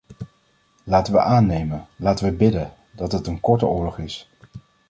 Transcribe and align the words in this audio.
Laten 0.83 1.13
we 1.13 1.19
aannemen, 1.19 1.87
laten 1.95 2.25
we 2.25 2.31
bidden, 2.31 2.73
dat 2.91 3.11
het 3.11 3.27
een 3.27 3.39
korte 3.39 3.65
oorlog 3.65 3.97
is. 3.99 4.29